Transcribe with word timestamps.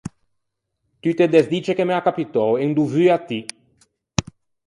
Tutte 1.01 1.23
e 1.25 1.29
desdicce 1.35 1.75
che 1.77 1.85
m’é 1.85 1.95
accapitou 1.97 2.51
en 2.63 2.69
dovue 2.77 3.09
à 3.15 3.17
ti. 3.27 3.39